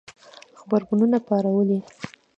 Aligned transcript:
غبرګونونه 0.59 1.17
پارولي 1.27 1.79